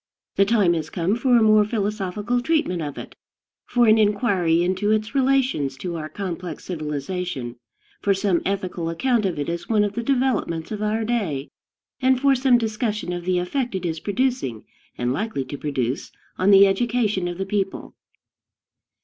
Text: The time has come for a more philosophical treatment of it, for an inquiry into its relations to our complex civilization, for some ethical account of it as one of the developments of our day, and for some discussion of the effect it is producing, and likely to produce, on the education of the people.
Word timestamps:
The 0.35 0.45
time 0.45 0.73
has 0.73 0.89
come 0.89 1.15
for 1.15 1.37
a 1.37 1.43
more 1.43 1.63
philosophical 1.63 2.41
treatment 2.41 2.81
of 2.81 2.97
it, 2.97 3.13
for 3.67 3.85
an 3.85 3.99
inquiry 3.99 4.63
into 4.63 4.89
its 4.89 5.13
relations 5.13 5.77
to 5.77 5.95
our 5.95 6.09
complex 6.09 6.63
civilization, 6.65 7.57
for 8.01 8.15
some 8.15 8.41
ethical 8.43 8.89
account 8.89 9.27
of 9.27 9.37
it 9.37 9.47
as 9.47 9.69
one 9.69 9.83
of 9.83 9.93
the 9.93 10.01
developments 10.01 10.71
of 10.71 10.81
our 10.81 11.05
day, 11.05 11.49
and 12.01 12.19
for 12.19 12.33
some 12.33 12.57
discussion 12.57 13.13
of 13.13 13.25
the 13.25 13.37
effect 13.37 13.75
it 13.75 13.85
is 13.85 13.99
producing, 13.99 14.63
and 14.97 15.13
likely 15.13 15.45
to 15.45 15.55
produce, 15.55 16.11
on 16.35 16.49
the 16.49 16.65
education 16.65 17.27
of 17.27 17.37
the 17.37 17.45
people. 17.45 17.93